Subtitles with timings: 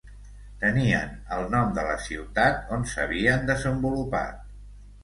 [0.61, 4.47] Tenien el nom de la ciutat on s'havien desenvolupat.